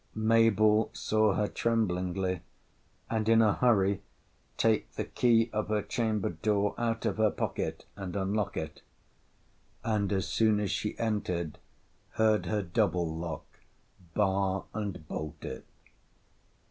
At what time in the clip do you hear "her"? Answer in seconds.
1.35-1.47, 5.67-5.83, 7.17-7.29, 12.47-12.63